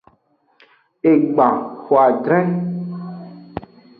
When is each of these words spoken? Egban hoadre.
Egban 1.11 1.57
hoadre. 1.85 2.39